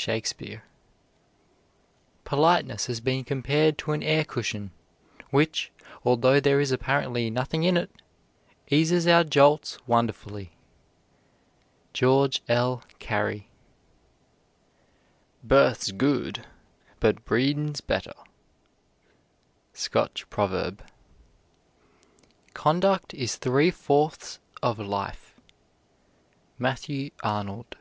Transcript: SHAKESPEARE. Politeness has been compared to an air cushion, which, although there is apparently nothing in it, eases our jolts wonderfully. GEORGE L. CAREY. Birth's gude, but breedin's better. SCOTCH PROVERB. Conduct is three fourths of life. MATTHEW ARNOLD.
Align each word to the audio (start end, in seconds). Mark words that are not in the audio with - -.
SHAKESPEARE. 0.00 0.62
Politeness 2.24 2.86
has 2.86 3.00
been 3.00 3.24
compared 3.24 3.76
to 3.78 3.90
an 3.90 4.00
air 4.00 4.22
cushion, 4.24 4.70
which, 5.30 5.72
although 6.04 6.38
there 6.38 6.60
is 6.60 6.70
apparently 6.70 7.30
nothing 7.30 7.64
in 7.64 7.76
it, 7.76 7.90
eases 8.70 9.08
our 9.08 9.24
jolts 9.24 9.76
wonderfully. 9.88 10.52
GEORGE 11.94 12.42
L. 12.48 12.84
CAREY. 13.00 13.48
Birth's 15.42 15.90
gude, 15.90 16.46
but 17.00 17.24
breedin's 17.24 17.80
better. 17.80 18.14
SCOTCH 19.72 20.30
PROVERB. 20.30 20.80
Conduct 22.54 23.14
is 23.14 23.34
three 23.34 23.72
fourths 23.72 24.38
of 24.62 24.78
life. 24.78 25.34
MATTHEW 26.56 27.10
ARNOLD. 27.24 27.74